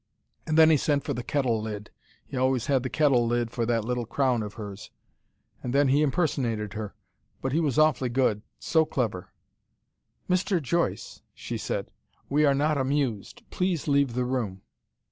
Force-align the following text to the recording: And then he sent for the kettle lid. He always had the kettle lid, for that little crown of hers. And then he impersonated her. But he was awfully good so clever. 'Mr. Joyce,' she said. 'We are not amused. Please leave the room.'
And 0.47 0.57
then 0.57 0.71
he 0.71 0.77
sent 0.77 1.03
for 1.03 1.13
the 1.13 1.21
kettle 1.21 1.61
lid. 1.61 1.91
He 2.25 2.35
always 2.35 2.65
had 2.65 2.81
the 2.81 2.89
kettle 2.89 3.27
lid, 3.27 3.51
for 3.51 3.67
that 3.67 3.85
little 3.85 4.07
crown 4.07 4.41
of 4.41 4.55
hers. 4.55 4.89
And 5.61 5.75
then 5.75 5.89
he 5.89 6.01
impersonated 6.01 6.73
her. 6.73 6.95
But 7.39 7.51
he 7.51 7.59
was 7.59 7.77
awfully 7.77 8.09
good 8.09 8.41
so 8.57 8.83
clever. 8.83 9.31
'Mr. 10.27 10.59
Joyce,' 10.59 11.21
she 11.35 11.55
said. 11.59 11.91
'We 12.31 12.45
are 12.45 12.55
not 12.55 12.79
amused. 12.79 13.43
Please 13.51 13.87
leave 13.87 14.15
the 14.15 14.25
room.' 14.25 14.63